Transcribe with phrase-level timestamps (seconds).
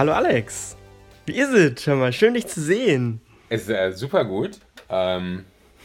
[0.00, 0.78] Hallo, Alex.
[1.26, 1.86] Wie ist es?
[1.86, 3.20] Hör mal, schön dich zu sehen.
[3.50, 4.52] Es ist äh, super gut.
[4.88, 5.44] Ähm,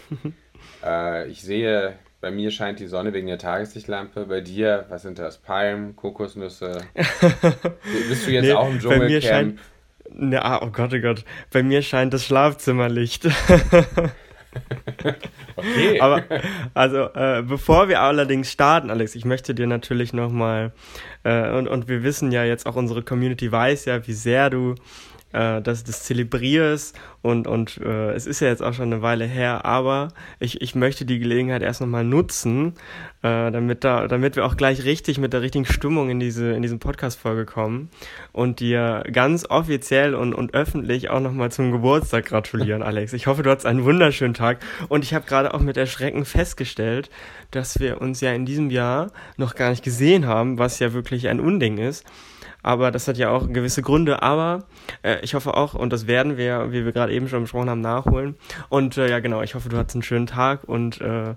[0.85, 4.25] äh, ich sehe, bei mir scheint die Sonne wegen der Tageslichtlampe.
[4.27, 5.39] Bei dir, was sind das?
[5.39, 6.77] Palmen, Kokosnüsse?
[6.93, 9.01] Bist du jetzt nee, auch im Dschungelcamp?
[9.01, 11.25] Bei mir scheint, ah, oh Gott, oh Gott.
[11.51, 13.27] Bei mir scheint das Schlafzimmerlicht.
[15.55, 15.99] okay.
[15.99, 16.23] Aber,
[16.73, 20.71] also, äh, bevor wir allerdings starten, Alex, ich möchte dir natürlich nochmal,
[21.23, 24.75] äh, und, und wir wissen ja jetzt auch, unsere Community weiß ja, wie sehr du
[25.35, 29.01] äh, dass du das zelebrierst und, und äh, es ist ja jetzt auch schon eine
[29.01, 32.75] Weile her, aber ich, ich möchte die Gelegenheit erst nochmal nutzen,
[33.21, 36.61] äh, damit, da, damit wir auch gleich richtig mit der richtigen Stimmung in diese in
[36.61, 37.89] diesen Podcast-Folge kommen
[38.31, 43.11] und dir ganz offiziell und, und öffentlich auch nochmal zum Geburtstag gratulieren, Alex.
[43.11, 47.09] Ich hoffe, du hattest einen wunderschönen Tag und ich habe gerade auch mit Erschrecken festgestellt,
[47.51, 51.27] dass wir uns ja in diesem Jahr noch gar nicht gesehen haben, was ja wirklich
[51.27, 52.05] ein Unding ist
[52.65, 54.23] aber das hat ja auch gewisse Gründe.
[54.23, 54.63] Aber
[55.03, 57.81] äh, ich hoffe auch, und das werden wir, wie wir gerade eben schon besprochen haben,
[57.81, 58.35] nachholen.
[58.69, 61.35] Und äh, ja, genau, ich hoffe, du hattest einen schönen Tag und äh,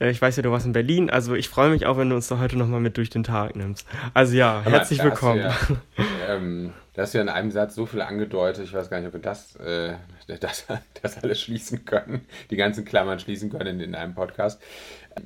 [0.00, 1.10] äh ich weiß ja, du warst in Berlin.
[1.10, 3.54] Also ich freue mich auch, wenn du uns da heute nochmal mit durch den Tag
[3.54, 3.86] nimmst.
[4.14, 5.40] Also ja, herzlich willkommen.
[5.40, 5.54] Ja,
[6.34, 9.08] ähm, da hast du ja in einem Satz so viel angedeutet, ich weiß gar nicht,
[9.08, 9.96] ob wir das, äh,
[10.40, 10.66] das,
[11.02, 14.62] das alles schließen können, die ganzen Klammern schließen können in, in einem Podcast.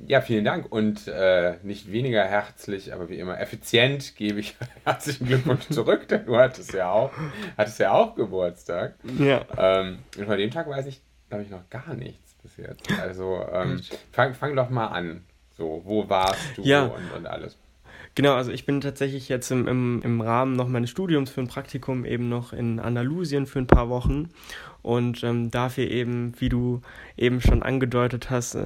[0.05, 5.27] Ja, vielen Dank und äh, nicht weniger herzlich, aber wie immer effizient gebe ich herzlichen
[5.27, 7.13] Glückwunsch zurück, denn du hattest ja auch,
[7.57, 8.95] hattest ja auch Geburtstag.
[9.17, 9.45] Ja.
[9.57, 12.91] Ähm, und von dem Tag weiß ich, glaube ich, noch gar nichts bis jetzt.
[12.99, 13.79] Also ähm,
[14.11, 15.23] fang, fang doch mal an.
[15.57, 16.83] So, wo warst du ja.
[16.83, 17.57] und, und alles.
[18.13, 21.47] Genau, also ich bin tatsächlich jetzt im, im, im Rahmen noch meines Studiums für ein
[21.47, 24.29] Praktikum eben noch in Andalusien für ein paar Wochen
[24.81, 26.81] und ähm, dafür eben, wie du
[27.17, 28.57] eben schon angedeutet hast,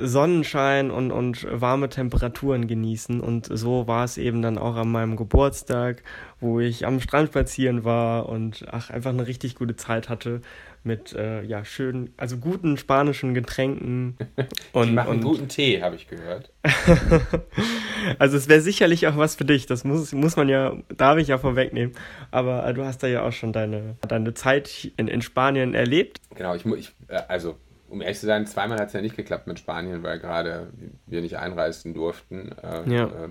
[0.00, 3.20] Sonnenschein und, und warme Temperaturen genießen.
[3.20, 6.02] Und so war es eben dann auch an meinem Geburtstag,
[6.40, 10.40] wo ich am Strand spazieren war und ach, einfach eine richtig gute Zeit hatte
[10.82, 14.16] mit äh, ja schönen, also guten spanischen Getränken.
[14.72, 16.52] Und, machen und, guten Tee, habe ich gehört.
[18.18, 19.66] also es wäre sicherlich auch was für dich.
[19.66, 21.94] Das muss, muss man ja, darf ich ja vorwegnehmen.
[22.30, 26.18] Aber äh, du hast da ja auch schon deine, deine Zeit in, in Spanien erlebt.
[26.34, 27.56] Genau, ich, ich äh, also
[27.90, 30.68] um ehrlich zu sein, zweimal hat es ja nicht geklappt mit Spanien, weil gerade
[31.06, 32.52] wir nicht einreisen durften.
[32.62, 33.04] Äh, ja.
[33.06, 33.28] Äh,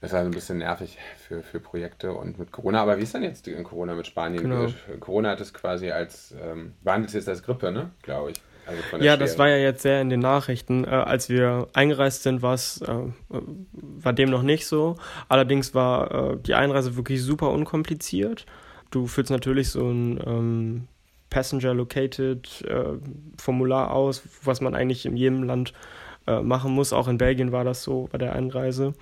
[0.00, 2.82] das war ein bisschen nervig für, für Projekte und mit Corona.
[2.82, 4.42] Aber wie ist denn jetzt in Corona mit Spanien?
[4.42, 4.68] Genau.
[5.00, 7.90] Corona hat es quasi als, ähm, behandelt es jetzt als Grippe, ne?
[8.02, 8.42] Glaube ich.
[8.66, 9.18] Also ja, Schwere.
[9.18, 10.84] das war ja jetzt sehr in den Nachrichten.
[10.84, 14.96] Äh, als wir eingereist sind, äh, war dem noch nicht so.
[15.28, 18.44] Allerdings war äh, die Einreise wirklich super unkompliziert.
[18.90, 20.88] Du füllst natürlich so ein ähm,
[21.30, 22.98] Passenger Located äh,
[23.38, 25.72] Formular aus, was man eigentlich in jedem Land
[26.26, 26.92] äh, machen muss.
[26.92, 28.94] Auch in Belgien war das so bei der Einreise.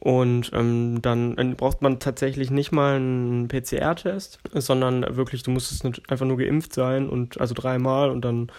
[0.00, 6.24] Und ähm, dann braucht man tatsächlich nicht mal einen PCR-Test, sondern wirklich, du musstest einfach
[6.24, 8.50] nur geimpft sein und also dreimal und dann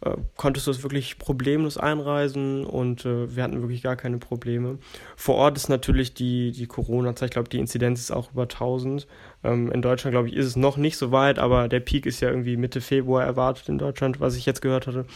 [0.00, 4.78] äh, konntest du es wirklich problemlos einreisen und äh, wir hatten wirklich gar keine Probleme.
[5.14, 9.06] Vor Ort ist natürlich die, die Corona-Zeit, ich glaube, die Inzidenz ist auch über 1000.
[9.44, 12.18] Ähm, in Deutschland, glaube ich, ist es noch nicht so weit, aber der Peak ist
[12.20, 15.06] ja irgendwie Mitte Februar erwartet in Deutschland, was ich jetzt gehört hatte.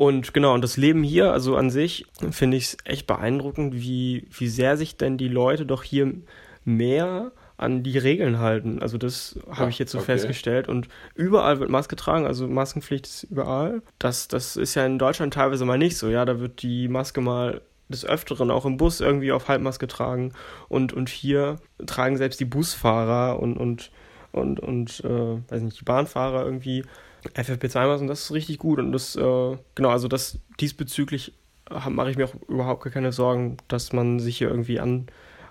[0.00, 4.26] Und genau, und das Leben hier, also an sich, finde ich es echt beeindruckend, wie,
[4.30, 6.14] wie sehr sich denn die Leute doch hier
[6.64, 8.80] mehr an die Regeln halten.
[8.80, 10.06] Also das habe ich jetzt so okay.
[10.06, 10.68] festgestellt.
[10.68, 13.82] Und überall wird Maske getragen, also Maskenpflicht ist überall.
[13.98, 16.08] Das, das ist ja in Deutschland teilweise mal nicht so.
[16.08, 20.32] Ja, da wird die Maske mal des Öfteren auch im Bus irgendwie auf Halbmaske getragen.
[20.70, 23.90] Und, und hier tragen selbst die Busfahrer und, und,
[24.32, 26.84] und, und äh, weiß nicht, die Bahnfahrer irgendwie
[27.24, 31.34] FFP2 und das ist richtig gut und das, äh, genau, also das diesbezüglich
[31.88, 35.06] mache ich mir auch überhaupt gar keine Sorgen, dass man sich hier irgendwie an,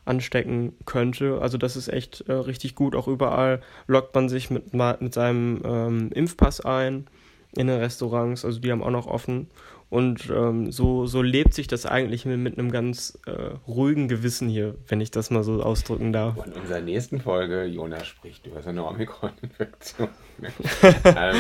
[0.06, 1.40] anstecken könnte.
[1.42, 2.96] Also das ist echt äh, richtig gut.
[2.96, 7.08] Auch überall lockt man sich mit, mit seinem ähm, Impfpass ein
[7.56, 9.48] in den Restaurants, also die haben auch noch offen.
[9.90, 13.32] Und ähm, so, so lebt sich das eigentlich mit, mit einem ganz äh,
[13.68, 16.38] ruhigen Gewissen hier, wenn ich das mal so ausdrücken darf.
[16.38, 20.10] Und in unserer nächsten Folge, Jonas spricht über seine Omikron-Infektion.
[21.06, 21.36] ähm,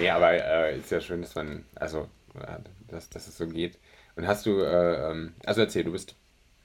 [0.00, 2.58] nee, aber äh, ist ja schön, dass man, also, äh,
[2.88, 3.78] dass, dass es so geht.
[4.16, 6.16] Und hast du, äh, ähm, also erzähl, du bist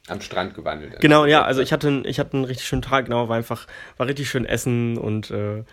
[0.07, 0.99] am Strand gewandelt.
[1.01, 3.67] Genau, ja, also ich hatte, ich hatte einen richtig schönen Tag, genau, war einfach,
[3.97, 5.63] war richtig schön essen und äh,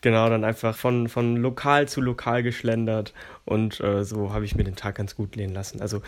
[0.00, 3.12] genau, dann einfach von, von lokal zu lokal geschlendert
[3.44, 5.80] und äh, so habe ich mir den Tag ganz gut lehnen lassen.
[5.80, 6.02] Also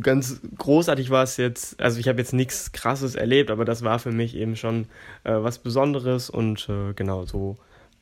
[0.00, 3.98] ganz großartig war es jetzt, also ich habe jetzt nichts Krasses erlebt, aber das war
[3.98, 4.86] für mich eben schon
[5.24, 7.56] äh, was Besonderes und äh, genau so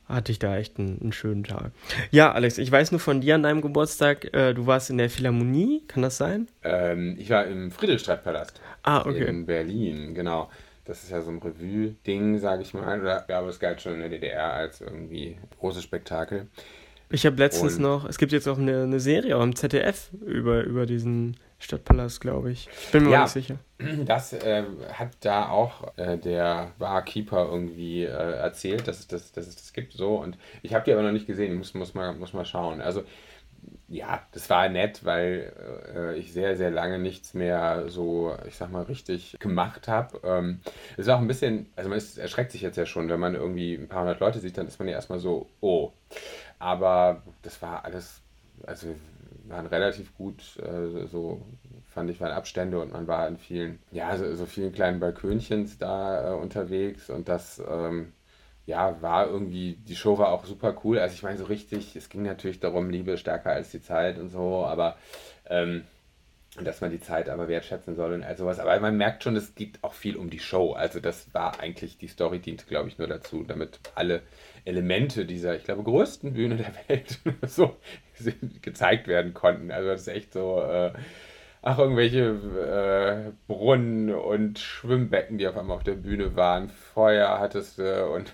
[0.07, 1.71] hatte ich da echt einen, einen, schönen Tag.
[2.11, 5.09] Ja, Alex, ich weiß nur von dir an deinem Geburtstag, äh, du warst in der
[5.09, 6.47] Philharmonie, kann das sein?
[6.63, 8.61] Ähm, ich war im Friedrichstadtpalast.
[8.83, 9.25] Ah, okay.
[9.25, 10.49] In Berlin, genau.
[10.87, 13.01] Das ist ja so ein Revue-Ding, sage ich mal.
[13.01, 16.47] Oder, aber es galt schon in der DDR als irgendwie großes Spektakel.
[17.09, 20.09] Ich habe letztens und noch, es gibt jetzt auch eine, eine Serie auch im ZDF
[20.25, 22.67] über, über diesen Stadtpalast, glaube ich.
[22.85, 23.57] Ich bin mir ja, nicht sicher.
[24.05, 29.47] Das äh, hat da auch äh, der Barkeeper irgendwie äh, erzählt, dass es, das, dass
[29.47, 30.15] es das gibt so.
[30.15, 32.81] Und ich habe die aber noch nicht gesehen, ich muss, muss, mal, muss mal schauen.
[32.81, 33.03] Also
[33.87, 35.53] ja, das war nett, weil
[35.95, 40.19] äh, ich sehr, sehr lange nichts mehr so, ich sag mal, richtig gemacht habe.
[40.23, 40.59] Ähm,
[40.97, 43.75] ist auch ein bisschen, also man ist, erschreckt sich jetzt ja schon, wenn man irgendwie
[43.75, 45.91] ein paar hundert Leute sieht, dann ist man ja erstmal so, oh.
[46.59, 48.21] Aber das war alles,
[48.65, 48.95] also
[49.45, 51.41] waren relativ gut, äh, so
[51.85, 55.77] fand ich, waren Abstände und man war in vielen, ja, so, so vielen kleinen Balkönchens
[55.77, 58.11] da äh, unterwegs und das, ähm,
[58.67, 60.99] ja, war irgendwie, die Show war auch super cool.
[60.99, 64.29] Also ich meine, so richtig, es ging natürlich darum, Liebe stärker als die Zeit und
[64.29, 64.97] so, aber
[65.49, 65.85] ähm,
[66.61, 68.59] dass man die Zeit aber wertschätzen soll und all sowas.
[68.59, 70.73] Aber man merkt schon, es geht auch viel um die Show.
[70.73, 74.21] Also das war eigentlich, die Story diente, glaube ich, nur dazu, damit alle
[74.65, 77.77] Elemente dieser, ich glaube, größten Bühne der Welt so
[78.61, 79.71] gezeigt werden konnten.
[79.71, 80.91] Also das ist echt so, äh,
[81.61, 86.67] ach, irgendwelche äh, Brunnen und Schwimmbecken, die auf einmal auf der Bühne waren.
[86.69, 88.33] Feuer hattest du und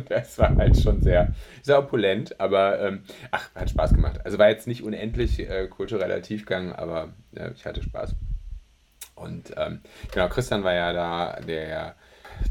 [0.08, 4.20] das war halt schon sehr, sehr opulent, aber ähm, ach, hat Spaß gemacht.
[4.24, 8.14] Also war jetzt nicht unendlich äh, kultureller Tiefgang, aber äh, ich hatte Spaß.
[9.14, 9.80] Und ähm,
[10.12, 11.94] genau, Christian war ja da, der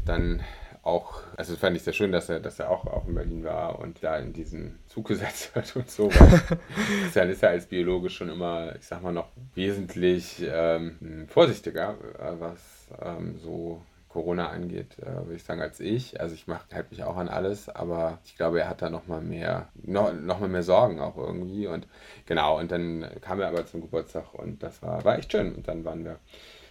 [0.04, 0.42] dann
[0.82, 3.80] auch, also fand ich sehr schön, dass er, dass er auch, auch in Berlin war
[3.80, 6.08] und da in diesen Zug gesetzt hat und so.
[6.08, 12.40] Christian ist ja als Biologe schon immer, ich sag mal, noch wesentlich ähm, vorsichtiger, äh,
[12.40, 13.82] was ähm, so
[14.16, 16.18] Corona angeht, äh, würde ich sagen, als ich.
[16.20, 19.06] Also ich mache halt mich auch an alles, aber ich glaube, er hat da noch
[19.06, 21.66] mal mehr, noch, noch mal mehr Sorgen auch irgendwie.
[21.66, 21.86] Und
[22.24, 25.54] genau, und dann kam er aber zum Geburtstag und das war, war echt schön.
[25.54, 26.18] Und dann waren wir,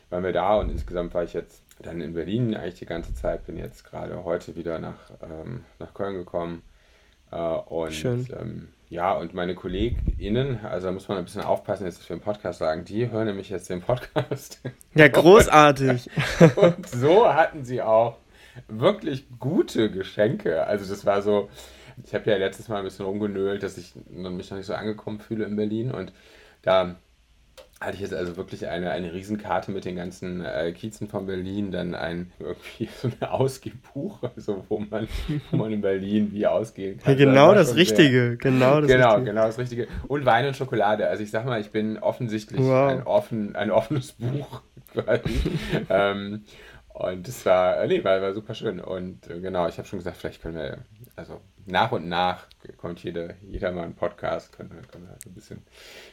[0.09, 3.45] waren wir da und insgesamt war ich jetzt dann in Berlin eigentlich die ganze Zeit,
[3.45, 6.63] bin jetzt gerade heute wieder nach, ähm, nach Köln gekommen.
[7.31, 8.27] Äh, und schön.
[8.39, 12.15] Ähm, ja, und meine KollegInnen, also da muss man ein bisschen aufpassen, jetzt, was wir
[12.15, 14.61] im Podcast sagen, die hören nämlich jetzt den Podcast.
[14.93, 16.09] Ja, großartig.
[16.39, 18.17] und, und so hatten sie auch
[18.67, 20.65] wirklich gute Geschenke.
[20.65, 21.49] Also das war so,
[22.03, 25.19] ich habe ja letztes Mal ein bisschen rumgenölt, dass ich mich noch nicht so angekommen
[25.19, 26.13] fühle in Berlin und
[26.61, 26.95] da
[27.85, 31.71] hatte ich jetzt also wirklich eine, eine Riesenkarte mit den ganzen äh, Kiezen von Berlin,
[31.71, 35.07] dann ein irgendwie so ein Ausgehbuch, also wo man,
[35.51, 37.17] wo man in Berlin wie ausgehen kann.
[37.17, 39.25] Ja, genau das Richtige, sehr, genau das genau, Richtige.
[39.25, 39.87] Genau, das Richtige.
[40.07, 41.07] Und Wein und Schokolade.
[41.07, 42.89] Also ich sag mal, ich bin offensichtlich wow.
[42.89, 44.61] ein, offen, ein offenes Buch
[44.93, 45.39] quasi.
[45.89, 46.43] ähm,
[46.89, 48.79] und es war, nee, war, war super schön.
[48.79, 50.79] Und äh, genau, ich habe schon gesagt, vielleicht können wir,
[51.15, 52.47] also nach und nach
[52.77, 55.61] kommt jeder, jeder mal ein Podcast, können, können halt ein bisschen,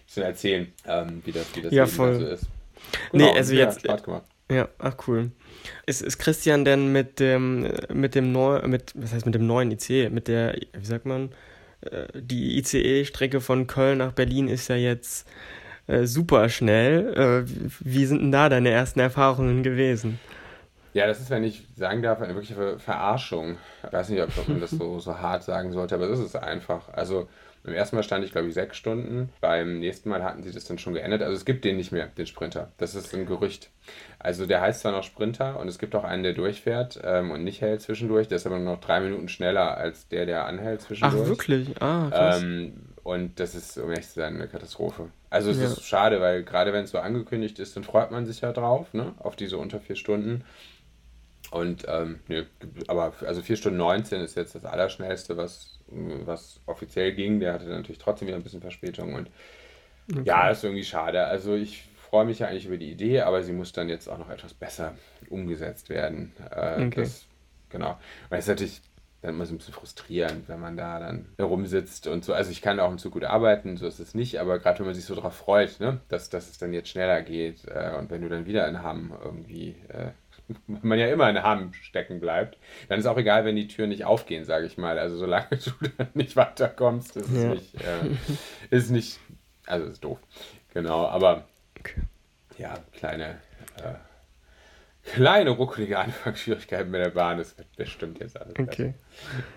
[0.06, 2.18] bisschen erzählen, ähm, wie das, wie das ja, voll.
[2.18, 2.46] so ist.
[3.12, 3.80] Genau, nee, also jetzt.
[3.80, 4.24] Spaß gemacht.
[4.50, 5.30] Ja, ach cool.
[5.86, 9.70] Ist, ist Christian denn mit dem, mit dem neuen, mit, was heißt mit dem neuen
[9.70, 11.30] ICE, mit der, wie sagt man,
[11.82, 15.26] äh, die ICE-Strecke von Köln nach Berlin ist ja jetzt
[15.86, 17.44] äh, super schnell.
[17.46, 17.50] Äh,
[17.80, 20.18] wie sind denn da deine ersten Erfahrungen gewesen?
[20.94, 23.56] Ja, das ist, wenn ich sagen darf, eine wirkliche Verarschung.
[23.86, 26.88] Ich weiß nicht, ob man das so, so hart sagen sollte, aber es ist einfach.
[26.92, 27.28] Also
[27.64, 29.30] beim ersten Mal stand ich, glaube ich, sechs Stunden.
[29.40, 31.22] Beim nächsten Mal hatten sie das dann schon geändert.
[31.22, 32.72] Also es gibt den nicht mehr, den Sprinter.
[32.76, 33.70] Das ist ein Gerücht.
[34.18, 37.44] Also der heißt zwar noch Sprinter und es gibt auch einen, der durchfährt ähm, und
[37.44, 38.26] nicht hält zwischendurch.
[38.26, 41.22] Der ist aber nur noch drei Minuten schneller als der, der anhält zwischendurch.
[41.24, 41.80] Ach, wirklich?
[41.80, 42.42] Ah, krass.
[42.42, 42.72] Ähm,
[43.04, 45.08] und das ist, um ehrlich zu sein, eine Katastrophe.
[45.30, 45.64] Also es ja.
[45.64, 48.92] ist schade, weil gerade wenn es so angekündigt ist, dann freut man sich ja drauf,
[48.92, 49.14] ne?
[49.18, 50.44] Auf diese unter vier Stunden.
[51.52, 52.44] Und ähm, nö,
[52.88, 57.40] aber also 4 Stunden 19 ist jetzt das Allerschnellste, was, was offiziell ging.
[57.40, 59.28] Der hatte natürlich trotzdem wieder ein bisschen Verspätung und
[60.10, 60.22] okay.
[60.24, 61.26] ja, ist irgendwie schade.
[61.26, 64.16] Also ich freue mich ja eigentlich über die Idee, aber sie muss dann jetzt auch
[64.16, 64.94] noch etwas besser
[65.28, 66.32] umgesetzt werden.
[66.50, 67.02] Äh, okay.
[67.02, 67.26] Das,
[67.68, 67.98] genau.
[68.30, 68.80] Weil es natürlich
[69.20, 72.32] dann immer so ein bisschen frustrierend, wenn man da dann herumsitzt und so.
[72.32, 74.86] Also ich kann auch im Zug gut arbeiten, so ist es nicht, aber gerade wenn
[74.86, 78.10] man sich so darauf freut, ne, dass, dass es dann jetzt schneller geht äh, und
[78.10, 80.12] wenn du dann wieder in Hamm irgendwie äh,
[80.82, 84.04] man ja immer in Hamm stecken bleibt, dann ist auch egal, wenn die Türen nicht
[84.04, 84.98] aufgehen, sage ich mal.
[84.98, 87.52] Also solange du dann nicht weiterkommst, ist ja.
[87.52, 89.18] es nicht, äh, ist nicht,
[89.66, 90.18] also ist doof.
[90.72, 91.44] Genau, aber
[91.78, 92.02] okay.
[92.58, 93.38] ja, kleine
[93.76, 93.94] äh,
[95.04, 97.38] kleine ruckelige Anfangsschwierigkeiten mit der Bahn.
[97.38, 98.54] Das wird bestimmt jetzt alles.
[98.58, 98.94] Okay.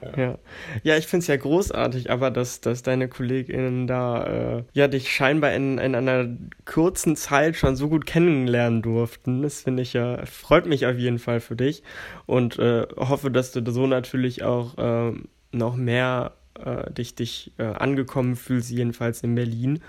[0.02, 0.18] Ja.
[0.18, 0.38] ja.
[0.84, 0.98] ja.
[0.98, 5.54] ich finde es ja großartig, aber dass, dass deine KollegInnen da äh, ja dich scheinbar
[5.54, 6.28] in, in einer
[6.66, 9.42] kurzen Zeit schon so gut kennenlernen durften.
[9.42, 11.84] Das finde ich ja, freut mich auf jeden Fall für dich
[12.26, 15.14] und äh, hoffe, dass du so natürlich auch äh,
[15.52, 16.34] noch mehr
[16.64, 19.82] äh, dich, dich äh, angekommen fühlst, jedenfalls in Berlin.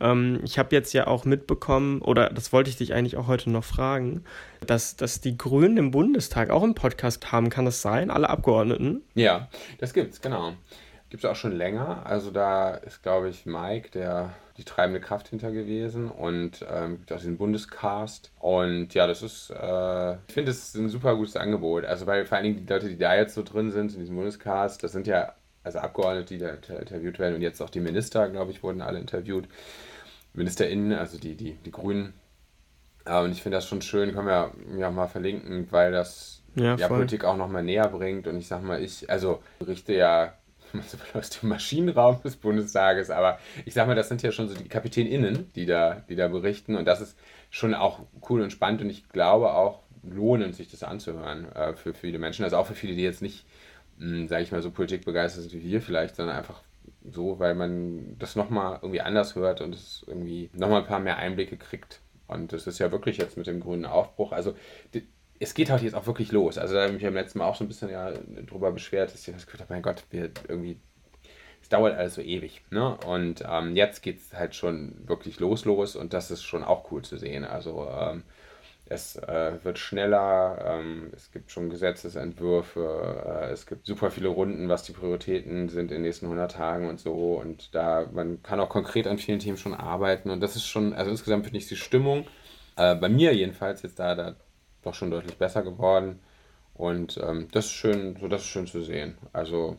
[0.00, 3.50] Ähm, ich habe jetzt ja auch mitbekommen, oder das wollte ich dich eigentlich auch heute
[3.50, 4.24] noch fragen,
[4.66, 7.50] dass, dass die Grünen im Bundestag auch einen Podcast haben.
[7.50, 8.10] Kann das sein?
[8.10, 9.02] Alle Abgeordneten?
[9.14, 9.48] Ja,
[9.78, 10.52] das gibt's, genau.
[11.10, 12.06] Gibt es auch schon länger.
[12.06, 17.12] Also da ist, glaube ich, Mike, der die treibende Kraft hinter gewesen und ähm, gibt
[17.12, 18.30] auch diesen Bundescast.
[18.38, 21.84] Und ja, das ist, äh, ich finde, das ist ein super gutes Angebot.
[21.84, 24.16] Also weil vor allen Dingen die Leute, die da jetzt so drin sind in diesem
[24.16, 28.28] Bundescast, das sind ja also Abgeordnete, die da interviewt werden und jetzt auch die Minister,
[28.28, 29.48] glaube ich, wurden alle interviewt.
[30.34, 32.14] MinisterInnen, also die, die, die Grünen.
[33.04, 36.88] Und ich finde das schon schön, können wir ja mal verlinken, weil das ja, ja
[36.88, 38.26] Politik auch nochmal näher bringt.
[38.26, 40.34] Und ich sag mal, ich, also richte ja
[41.14, 44.68] aus dem Maschinenraum des Bundestages, aber ich sag mal, das sind ja schon so die
[44.68, 47.18] KapitänInnen, die da, die da berichten und das ist
[47.50, 51.94] schon auch cool und spannend und ich glaube auch lohnend, sich das anzuhören äh, für
[51.94, 53.44] viele Menschen, also auch für viele, die jetzt nicht,
[54.28, 56.62] sage ich mal, so politikbegeistert sind wie wir vielleicht, sondern einfach
[57.10, 61.16] so, weil man das nochmal irgendwie anders hört und es irgendwie nochmal ein paar mehr
[61.16, 62.00] Einblicke kriegt.
[62.28, 64.54] Und das ist ja wirklich jetzt mit dem grünen Aufbruch, also
[64.94, 65.06] die,
[65.38, 66.56] es geht halt jetzt auch wirklich los.
[66.56, 68.12] Also da habe ich mich beim letzten Mal auch so ein bisschen ja
[68.46, 70.78] drüber beschwert, dass ich das Gefühl habe, mein Gott, wir irgendwie,
[71.60, 72.62] es dauert alles so ewig.
[72.70, 72.96] Ne?
[73.06, 76.90] Und ähm, jetzt geht es halt schon wirklich los, los und das ist schon auch
[76.92, 77.44] cool zu sehen.
[77.44, 78.22] Also ähm,
[78.92, 84.68] es äh, wird schneller, ähm, es gibt schon Gesetzesentwürfe, äh, es gibt super viele Runden,
[84.68, 87.40] was die Prioritäten sind in den nächsten 100 Tagen und so.
[87.40, 90.30] Und da, man kann auch konkret an vielen Themen schon arbeiten.
[90.30, 92.26] Und das ist schon, also insgesamt finde ich die Stimmung,
[92.76, 94.36] äh, bei mir jedenfalls jetzt da, da
[94.82, 96.20] doch schon deutlich besser geworden.
[96.74, 99.16] Und ähm, das ist schön, so das ist schön zu sehen.
[99.32, 99.76] Also,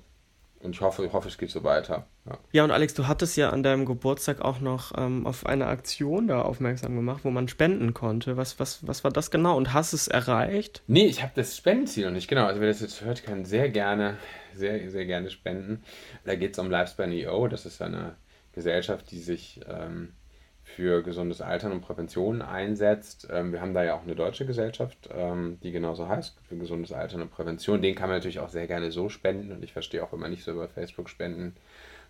[0.63, 2.07] und ich hoffe, ich hoffe, es geht so weiter.
[2.25, 2.37] Ja.
[2.51, 6.27] ja, und Alex, du hattest ja an deinem Geburtstag auch noch ähm, auf eine Aktion
[6.27, 8.37] da aufmerksam gemacht, wo man spenden konnte.
[8.37, 9.57] Was, was, was war das genau?
[9.57, 10.81] Und hast es erreicht?
[10.87, 12.45] Nee, ich habe das Spendenziel noch nicht, genau.
[12.45, 14.17] Also wer das jetzt hört, kann sehr gerne,
[14.53, 15.83] sehr, sehr gerne spenden.
[16.23, 17.47] Da geht es um Lifespan.io.
[17.49, 18.15] Das ist eine
[18.53, 20.13] Gesellschaft, die sich ähm,
[20.75, 23.27] für gesundes Altern und Prävention einsetzt.
[23.31, 26.91] Ähm, wir haben da ja auch eine deutsche Gesellschaft, ähm, die genauso heißt, für gesundes
[26.91, 27.81] Altern und Prävention.
[27.81, 30.31] Den kann man natürlich auch sehr gerne so spenden und ich verstehe auch, wenn man
[30.31, 31.55] nicht so über Facebook spenden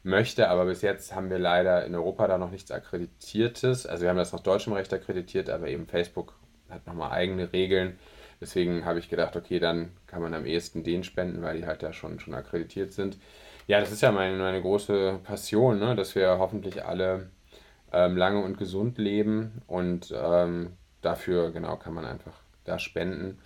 [0.03, 3.86] möchte, aber bis jetzt haben wir leider in Europa da noch nichts Akkreditiertes.
[3.86, 6.34] Also wir haben das nach deutschem Recht akkreditiert, aber eben Facebook
[6.70, 7.98] hat nochmal eigene Regeln.
[8.39, 11.84] Deswegen habe ich gedacht, okay, dann kann man am ehesten den spenden, weil die halt
[11.84, 13.17] da schon, schon akkreditiert sind.
[13.67, 15.96] Ja, das ist ja meine, meine große Passion, ne?
[15.96, 17.29] dass wir hoffentlich alle
[17.94, 22.34] ähm, lange und gesund leben und ähm, dafür, genau, kann man einfach
[22.66, 23.40] da spenden.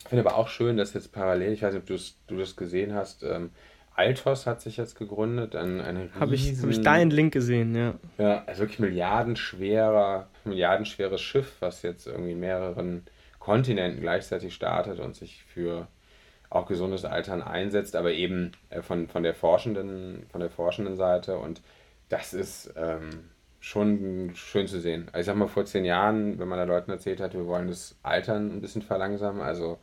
[0.00, 2.94] Ich finde aber auch schön, dass jetzt parallel, ich weiß nicht, ob du das gesehen
[2.94, 3.50] hast, ähm,
[3.96, 5.54] Altos hat sich jetzt gegründet.
[5.54, 7.94] Ein, eine Habe ich, hab ich da einen Link gesehen, ja.
[8.18, 13.04] Ja, also wirklich milliardenschwerer, milliardenschweres Schiff, was jetzt irgendwie mehreren
[13.38, 15.86] Kontinenten gleichzeitig startet und sich für
[16.50, 21.38] auch gesundes Altern einsetzt, aber eben äh, von, von, der forschenden, von der forschenden Seite.
[21.38, 21.62] Und
[22.08, 23.30] das ist ähm,
[23.64, 25.06] schon schön zu sehen.
[25.06, 27.68] Also ich sag mal, vor zehn Jahren, wenn man da Leuten erzählt hat, wir wollen
[27.68, 29.78] das Altern ein bisschen verlangsamen, also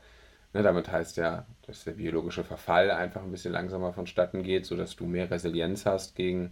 [0.53, 4.95] ne, damit heißt ja, dass der biologische Verfall einfach ein bisschen langsamer vonstatten geht, sodass
[4.95, 6.51] du mehr Resilienz hast gegen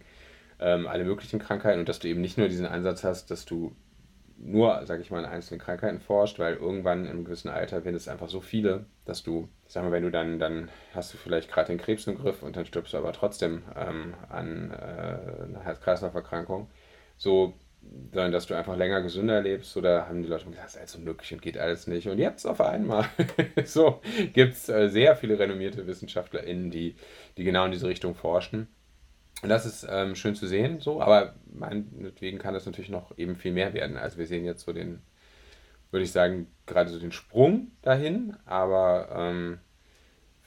[0.60, 3.76] ähm, alle möglichen Krankheiten und dass du eben nicht nur diesen Ansatz hast, dass du
[4.40, 8.08] nur, sag ich mal, in einzelnen Krankheiten forscht, weil irgendwann im gewissen Alter werden es
[8.08, 11.68] einfach so viele, dass du, sag mal, wenn du dann, dann hast du vielleicht gerade
[11.68, 16.68] den Krebs im Griff und dann stirbst du aber trotzdem ähm, an äh, einer Herz-Kreislauf-Erkrankung
[17.20, 17.54] so,
[18.12, 19.78] sondern dass du einfach länger gesünder lebst.
[19.78, 22.08] Oder haben die Leute gesagt, das ist alles unmöglich und geht alles nicht.
[22.08, 23.06] Und jetzt auf einmal,
[23.66, 24.02] so,
[24.34, 26.96] gibt es äh, sehr viele renommierte WissenschaftlerInnen, die,
[27.38, 28.68] die genau in diese Richtung forschen.
[29.42, 33.36] Und das ist ähm, schön zu sehen, so, aber meinetwegen kann das natürlich noch eben
[33.38, 33.96] viel mehr werden.
[33.96, 35.02] Also wir sehen jetzt so den,
[35.92, 39.60] würde ich sagen, gerade so den Sprung dahin, aber ähm,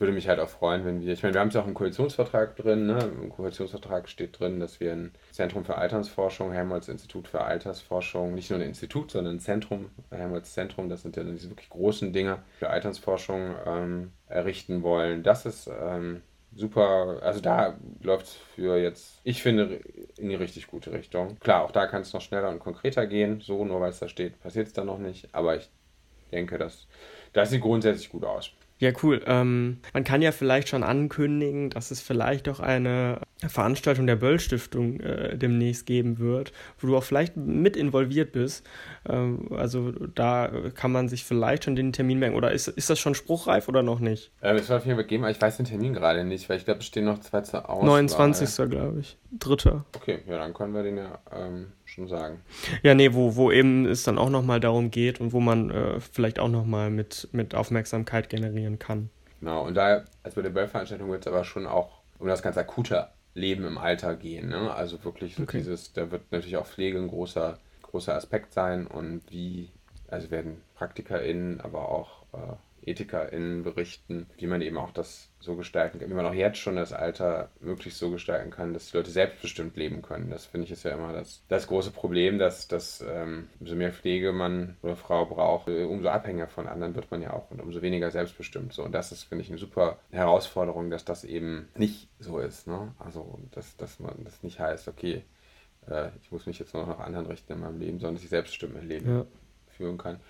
[0.02, 2.56] würde mich halt auch freuen, wenn wir, ich meine, wir haben es auch im Koalitionsvertrag
[2.56, 2.99] drin, ne?
[3.23, 8.50] im Koalitionsvertrag steht drin, dass wir ein Zentrum für Altersforschung, Helmholtz Institut für Altersforschung, nicht
[8.50, 12.38] nur ein Institut, sondern ein Zentrum, Helmholtz Zentrum, das sind ja diese wirklich großen Dinge
[12.59, 15.23] für Altersforschung ähm, errichten wollen.
[15.23, 19.80] Das ist ähm, super, also da läuft es für jetzt, ich finde,
[20.18, 21.38] in die richtig gute Richtung.
[21.38, 24.09] Klar, auch da kann es noch schneller und konkreter gehen, so nur weil es da
[24.09, 25.71] steht, passiert es dann noch nicht, aber ich
[26.32, 26.88] denke, dass
[27.32, 28.50] das sieht grundsätzlich gut aus.
[28.83, 29.23] Ja, cool.
[29.27, 35.00] Ähm, man kann ja vielleicht schon ankündigen, dass es vielleicht auch eine Veranstaltung der Böll-Stiftung
[35.00, 38.66] äh, demnächst geben wird, wo du auch vielleicht mit involviert bist.
[39.08, 42.37] Ähm, also da kann man sich vielleicht schon den Termin merken.
[42.37, 44.32] Oder ist, ist das schon spruchreif oder noch nicht?
[44.42, 46.58] Ähm, es soll auf jeden Fall geben, aber ich weiß den Termin gerade nicht, weil
[46.58, 47.87] ich glaube, es stehen noch zwei zur Auswahl.
[47.87, 48.70] 29.
[48.70, 49.18] glaube ich.
[49.38, 49.84] Dritter.
[49.96, 52.40] Okay, ja, dann können wir den ja ähm, schon sagen.
[52.82, 56.00] Ja, nee, wo, wo eben es dann auch nochmal darum geht und wo man äh,
[56.00, 59.11] vielleicht auch nochmal mit, mit Aufmerksamkeit generieren kann.
[59.40, 62.56] Genau, und da, also bei der Böll-Veranstaltung wird es aber schon auch um das ganz
[62.56, 64.49] akute Leben im Alter gehen.
[64.49, 64.73] Ne?
[64.73, 65.59] Also wirklich so okay.
[65.59, 69.71] dieses, da wird natürlich auch Pflege ein großer, großer Aspekt sein und wie,
[70.09, 75.99] also werden PraktikerInnen, aber auch äh, EthikerInnen berichten, wie man eben auch das so gestalten
[75.99, 79.11] kann, wie man auch jetzt schon das Alter möglichst so gestalten kann, dass die Leute
[79.11, 80.31] selbstbestimmt leben können.
[80.31, 83.93] Das finde ich ist ja immer das, das große Problem, dass, dass ähm, umso mehr
[83.93, 87.61] Pflege man oder Frau braucht, äh, umso abhängiger von anderen wird man ja auch und
[87.61, 88.73] umso weniger selbstbestimmt.
[88.73, 92.67] So, und das ist, finde ich, eine super Herausforderung, dass das eben nicht so ist.
[92.67, 92.95] Ne?
[92.99, 95.25] Also, dass, dass man das nicht heißt, okay,
[95.89, 98.25] äh, ich muss mich jetzt nur noch nach anderen richten in meinem Leben, sondern dass
[98.25, 99.27] ich selbstbestimmt mein Leben ja.
[99.77, 100.21] führen kann.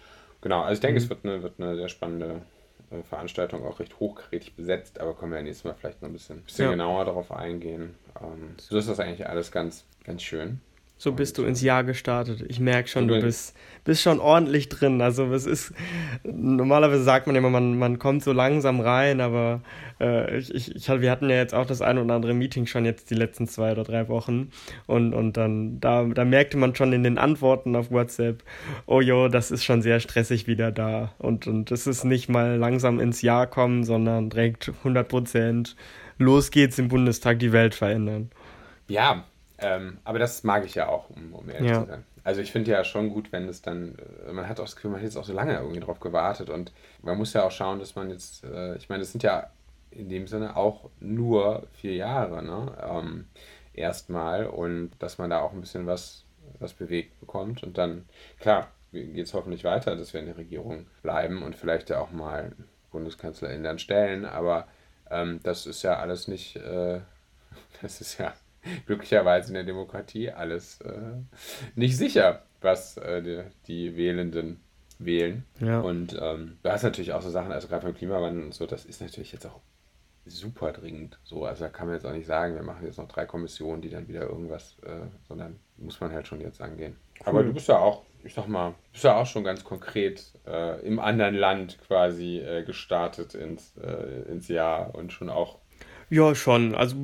[0.43, 1.05] Genau, also ich denke, mhm.
[1.05, 2.43] es wird eine, wird eine sehr spannende
[2.91, 6.13] äh, Veranstaltung, auch recht hochkarätig besetzt, aber können wir ja nächstes Mal vielleicht noch ein
[6.13, 6.71] bisschen, bisschen ja.
[6.73, 7.95] genauer darauf eingehen.
[8.21, 10.61] Ähm, so ist das eigentlich alles ganz, ganz schön.
[11.03, 12.45] So bist du ins Jahr gestartet.
[12.47, 15.03] Ich merke schon, du bist, bist schon ordentlich drin.
[15.03, 15.73] Also es ist,
[16.23, 19.63] normalerweise sagt man immer, man, man kommt so langsam rein, aber
[20.01, 23.11] äh, ich, ich, wir hatten ja jetzt auch das ein oder andere Meeting schon jetzt
[23.11, 24.53] die letzten zwei oder drei Wochen.
[24.87, 28.45] Und, und dann, da, da merkte man schon in den Antworten auf WhatsApp,
[28.87, 31.15] oh jo, das ist schon sehr stressig wieder da.
[31.19, 35.75] Und, und es ist nicht mal langsam ins Jahr kommen, sondern direkt 100 Prozent.
[36.19, 38.31] Los geht's im Bundestag die Welt verändern.
[38.87, 39.25] Ja,
[39.63, 41.81] ähm, aber das mag ich ja auch, um, um ehrlich ja.
[41.81, 42.05] zu sein.
[42.25, 44.93] Also ich finde ja schon gut, wenn es dann, äh, man hat auch das Gefühl,
[44.93, 47.79] man hat jetzt auch so lange irgendwie drauf gewartet und man muss ja auch schauen,
[47.79, 49.51] dass man jetzt, äh, ich meine, es sind ja
[49.91, 52.73] in dem Sinne auch nur vier Jahre, ne?
[52.83, 53.27] Ähm,
[53.75, 56.25] erstmal und dass man da auch ein bisschen was,
[56.59, 58.05] was bewegt bekommt und dann,
[58.39, 62.11] klar, geht es hoffentlich weiter, dass wir in der Regierung bleiben und vielleicht ja auch
[62.11, 62.53] mal
[62.91, 64.69] Bundeskanzlerin dann stellen, aber
[65.11, 67.01] ähm, das ist ja alles nicht, äh,
[67.83, 68.35] das ist ja
[68.87, 71.17] glücklicherweise in der Demokratie alles äh,
[71.75, 74.61] nicht sicher, was äh, die, die, Wählenden
[74.99, 75.45] wählen.
[75.61, 75.81] Ja.
[75.81, 78.85] Und ähm, du hast natürlich auch so Sachen, also gerade beim Klimawandel und so, das
[78.85, 79.61] ist natürlich jetzt auch
[80.27, 81.19] super dringend.
[81.25, 83.83] So, also da kann man jetzt auch nicht sagen, wir machen jetzt noch drei Kommissionen,
[83.83, 86.97] die dann wieder irgendwas, äh, sondern muss man halt schon jetzt angehen.
[87.21, 87.27] Cool.
[87.27, 90.81] Aber du bist ja auch, ich sag mal, bist ja auch schon ganz konkret äh,
[90.87, 95.59] im anderen Land quasi äh, gestartet ins, äh, ins Jahr und schon auch.
[96.09, 96.75] Ja, schon.
[96.75, 96.97] Also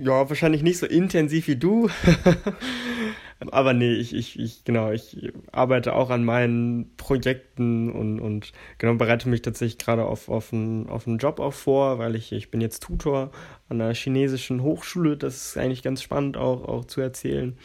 [0.00, 1.88] ja, wahrscheinlich nicht so intensiv wie du.
[3.52, 8.94] Aber nee, ich, ich, ich, genau, ich arbeite auch an meinen Projekten und, und genau,
[8.94, 12.50] bereite mich tatsächlich gerade auf, auf, einen, auf einen Job auch vor, weil ich, ich
[12.50, 13.30] bin jetzt Tutor
[13.70, 15.16] an einer chinesischen Hochschule.
[15.16, 17.56] Das ist eigentlich ganz spannend auch, auch zu erzählen.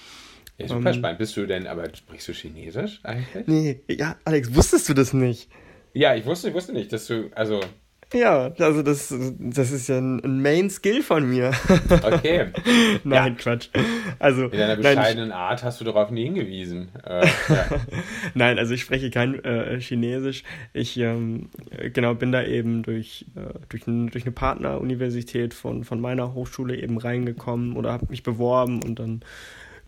[0.58, 1.20] Ja, super ähm, spannend.
[1.20, 3.48] Bist du denn, aber sprichst du Chinesisch eigentlich?
[3.48, 5.50] Nee, ja, Alex, wusstest du das nicht?
[5.94, 7.60] Ja, ich wusste, ich wusste nicht, dass du, also
[8.16, 11.52] ja, also das, das ist ja ein Main-Skill von mir.
[12.06, 12.48] Okay.
[13.04, 13.36] nein, ja.
[13.38, 13.70] Quatsch.
[14.20, 16.90] Also, In deiner bescheidenen nein, Art hast du darauf nie hingewiesen.
[17.06, 17.66] Äh, ja.
[18.34, 20.44] nein, also ich spreche kein äh, Chinesisch.
[20.74, 21.50] Ich ähm,
[21.94, 26.76] genau bin da eben durch, äh, durch, ein, durch eine Partneruniversität von, von meiner Hochschule
[26.76, 29.22] eben reingekommen oder habe mich beworben und dann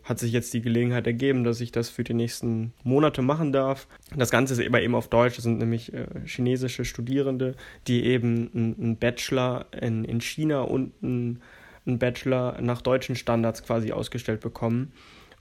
[0.08, 3.88] hat sich jetzt die Gelegenheit ergeben, dass ich das für die nächsten Monate machen darf.
[4.16, 5.36] Das Ganze ist aber eben auf Deutsch.
[5.36, 7.56] Das sind nämlich äh, chinesische Studierende,
[7.88, 11.42] die eben einen Bachelor in, in China und einen
[11.86, 14.94] Bachelor nach deutschen Standards quasi ausgestellt bekommen.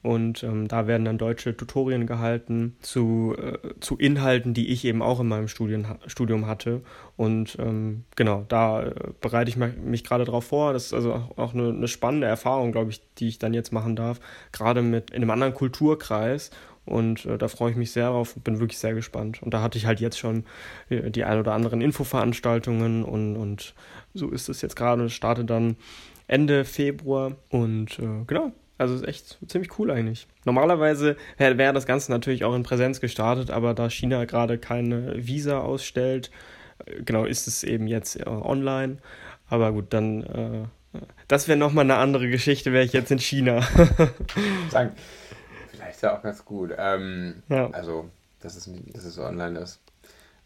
[0.06, 5.02] Und ähm, da werden dann deutsche Tutorien gehalten zu, äh, zu Inhalten, die ich eben
[5.02, 6.82] auch in meinem Studien, Studium hatte.
[7.16, 10.72] Und ähm, genau, da äh, bereite ich mich gerade drauf vor.
[10.72, 13.96] Das ist also auch eine, eine spannende Erfahrung, glaube ich, die ich dann jetzt machen
[13.96, 14.20] darf.
[14.52, 16.52] Gerade mit in einem anderen Kulturkreis.
[16.84, 19.42] Und äh, da freue ich mich sehr drauf und bin wirklich sehr gespannt.
[19.42, 20.44] Und da hatte ich halt jetzt schon
[20.88, 23.74] äh, die ein oder anderen Infoveranstaltungen und, und
[24.14, 25.10] so ist es jetzt gerade.
[25.10, 25.74] Startet dann
[26.28, 27.32] Ende Februar.
[27.50, 30.26] Und äh, genau, also ist echt ziemlich cool eigentlich.
[30.44, 35.26] Normalerweise wäre wär das Ganze natürlich auch in Präsenz gestartet, aber da China gerade keine
[35.26, 36.30] Visa ausstellt,
[36.84, 38.98] äh, genau ist es eben jetzt äh, online.
[39.48, 40.64] Aber gut, dann äh,
[41.28, 43.62] das wäre nochmal eine andere Geschichte, wäre ich jetzt in China.
[44.70, 44.92] Sagen,
[45.70, 46.72] vielleicht ist ja auch ganz gut.
[46.76, 47.70] Ähm, ja.
[47.70, 48.10] Also,
[48.40, 49.80] dass es, dass es online ist.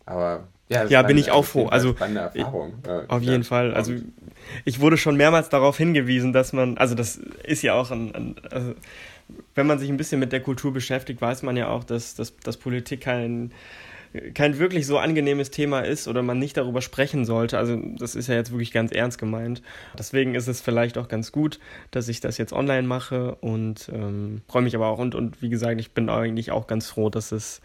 [0.06, 1.66] Aber ja, ja bin ich auch froh.
[1.66, 2.74] Also Erfahrung.
[2.86, 3.74] Ja, auf jeden Fall.
[3.74, 3.94] Also
[4.64, 8.34] ich wurde schon mehrmals darauf hingewiesen, dass man, also das ist ja auch ein, ein
[8.50, 8.74] also,
[9.54, 12.36] wenn man sich ein bisschen mit der Kultur beschäftigt, weiß man ja auch, dass, dass,
[12.38, 13.52] dass Politik kein
[14.34, 17.58] kein wirklich so angenehmes Thema ist oder man nicht darüber sprechen sollte.
[17.58, 19.62] Also das ist ja jetzt wirklich ganz ernst gemeint.
[19.96, 21.60] Deswegen ist es vielleicht auch ganz gut,
[21.92, 25.48] dass ich das jetzt online mache und ähm, freue mich aber auch und, und wie
[25.48, 27.60] gesagt, ich bin eigentlich auch ganz froh, dass es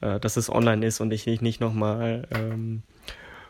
[0.00, 2.82] äh, dass es online ist und ich nicht, nicht nochmal ähm,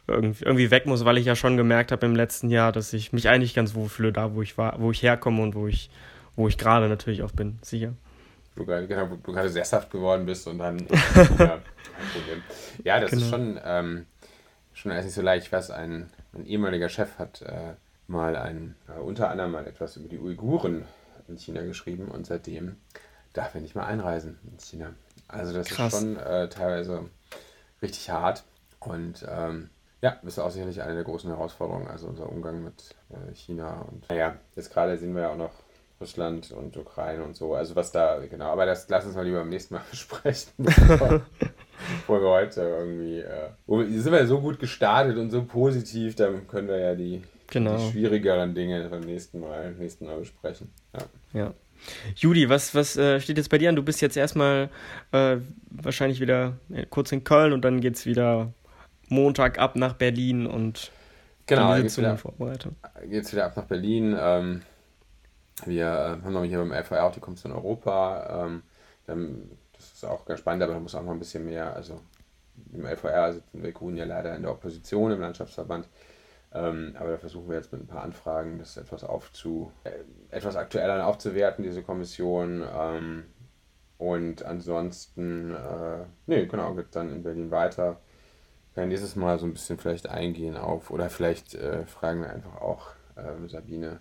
[0.06, 3.12] irgendwie, irgendwie weg muss, weil ich ja schon gemerkt habe im letzten Jahr, dass ich
[3.12, 5.90] mich eigentlich ganz wohl fühle, da wo ich war, wo ich herkomme und wo ich,
[6.36, 7.94] wo ich gerade natürlich auch bin, sicher.
[8.56, 10.78] Du, genau, du gerade sesshaft geworden bist und dann
[11.38, 11.58] ja,
[12.84, 13.22] ja, das genau.
[13.22, 14.06] ist schon, ähm,
[14.72, 15.46] schon alles nicht so leicht.
[15.46, 17.72] Ich weiß, ein, ein ehemaliger Chef hat, äh,
[18.06, 20.84] mal ein, äh, unter anderem mal etwas über die Uiguren
[21.26, 22.76] in China geschrieben und seitdem
[23.32, 24.90] darf er nicht mehr einreisen in China.
[25.26, 25.92] Also das Krass.
[25.92, 27.08] ist schon äh, teilweise
[27.82, 28.44] richtig hart
[28.78, 29.70] und ähm,
[30.04, 33.86] ja, das ist auch sicherlich eine der großen Herausforderungen, also unser Umgang mit äh, China
[33.90, 35.52] und naja, jetzt gerade sehen wir ja auch noch
[35.98, 39.38] Russland und Ukraine und so, also was da, genau, aber das lass uns mal lieber
[39.38, 41.22] beim nächsten Mal besprechen, bevor,
[42.00, 46.68] bevor wir heute irgendwie, äh, sind wir so gut gestartet und so positiv, dann können
[46.68, 47.78] wir ja die, genau.
[47.78, 50.70] die schwierigeren Dinge beim nächsten Mal, nächsten Mal besprechen.
[50.92, 51.40] Ja.
[51.40, 51.54] ja.
[52.14, 53.76] Judy, was, was äh, steht jetzt bei dir an?
[53.76, 54.68] Du bist jetzt erstmal
[55.12, 55.38] äh,
[55.70, 58.52] wahrscheinlich wieder äh, kurz in Köln und dann geht es wieder
[59.14, 60.90] Montag ab nach Berlin und
[61.46, 62.76] genau, dann geht's wieder, Vorbereitung.
[63.08, 64.16] Geht's wieder ab nach Berlin.
[64.18, 64.62] Ähm,
[65.66, 68.44] wir äh, haben noch hier beim LVR auch die Kommission Europa.
[68.44, 68.62] Ähm,
[69.06, 71.74] dann, das ist auch ganz spannend, aber da muss auch noch ein bisschen mehr.
[71.74, 72.00] Also
[72.72, 75.88] im LVR sitzen wir Grünen ja leider in der Opposition im Landschaftsverband.
[76.52, 79.90] Ähm, aber da versuchen wir jetzt mit ein paar Anfragen, das etwas aufzu, äh,
[80.30, 82.64] etwas aktueller aufzuwerten, diese Kommission.
[82.76, 83.24] Ähm,
[83.98, 88.00] und ansonsten, äh, nee, genau, geht dann in Berlin weiter.
[88.74, 92.60] Wir nächstes Mal so ein bisschen vielleicht eingehen auf, oder vielleicht äh, fragen wir einfach
[92.60, 94.00] auch äh, Sabine,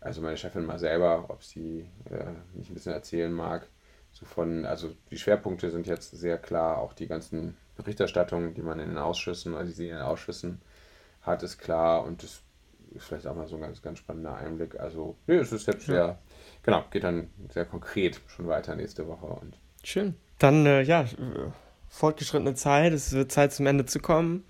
[0.00, 3.68] also meine Chefin mal selber, ob sie äh, mich ein bisschen erzählen mag.
[4.12, 8.80] So von, also die Schwerpunkte sind jetzt sehr klar, auch die ganzen Berichterstattungen, die man
[8.80, 10.62] in den Ausschüssen, also die sie in den Ausschüssen
[11.20, 12.40] hat, ist klar und das
[12.94, 14.80] ist vielleicht auch mal so ein ganz, ganz spannender Einblick.
[14.80, 15.94] Also, nee, es ist jetzt ja.
[15.94, 16.18] sehr,
[16.62, 19.26] genau, geht dann sehr konkret schon weiter nächste Woche.
[19.26, 20.14] Und Schön.
[20.38, 21.04] Dann, äh, ja,
[21.96, 24.44] fortgeschrittene Zeit, es wird Zeit zum Ende zu kommen.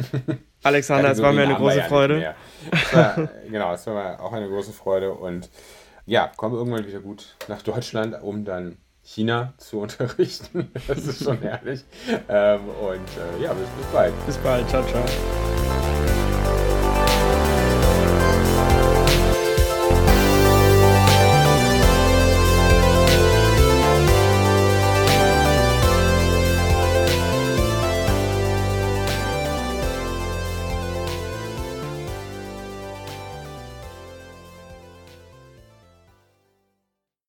[0.62, 2.34] Alexander, es war mir eine große Freude.
[2.92, 5.50] War, genau, es war auch eine große Freude und
[6.06, 10.70] ja, kommen irgendwann wieder gut nach Deutschland, um dann China zu unterrichten.
[10.86, 11.84] Das ist schon herrlich.
[12.28, 14.26] Ähm, und äh, ja, bis, bis bald.
[14.26, 14.68] Bis bald.
[14.68, 15.02] Ciao, ciao.